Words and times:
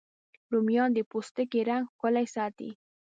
رومیان 0.51 0.89
د 0.93 0.99
پوستکي 1.09 1.61
رنګ 1.69 1.85
ښکلی 1.93 2.25
ساتي 2.35 2.69